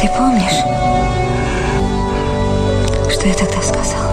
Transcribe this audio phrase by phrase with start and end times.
[0.00, 0.62] Ты помнишь,
[3.12, 4.12] что я тогда сказал?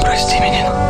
[0.00, 0.89] Прости меня.